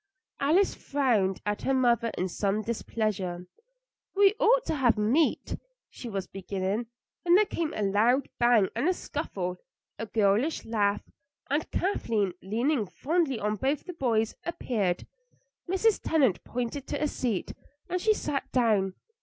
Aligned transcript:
Alice 0.39 0.73
frowned 0.73 1.43
at 1.45 1.61
her 1.61 1.75
mother 1.75 2.09
in 2.17 2.27
some 2.27 2.63
displeasure. 2.63 3.45
"We 4.15 4.33
ought 4.39 4.65
to 4.65 4.73
have 4.77 4.97
meat" 4.97 5.55
she 5.91 6.09
was 6.09 6.25
beginning, 6.25 6.87
when 7.21 7.35
there 7.35 7.45
came 7.45 7.71
a 7.75 8.19
bang 8.39 8.69
and 8.75 8.89
a 8.89 8.95
scuffle, 8.95 9.57
a 9.99 10.07
girlish 10.07 10.65
laugh, 10.65 11.03
and 11.51 11.69
Kathleen, 11.69 12.33
leaning 12.41 12.87
fondly 12.87 13.39
on 13.39 13.57
both 13.57 13.83
the 13.85 13.93
boys, 13.93 14.33
appeared. 14.43 15.05
Mrs. 15.69 16.01
Tennant 16.01 16.43
pointed 16.43 16.87
to 16.87 16.99
a 17.03 17.07
seat, 17.07 17.53
and 17.87 18.01
she 18.01 18.15
sat 18.15 18.51
down. 18.51 18.95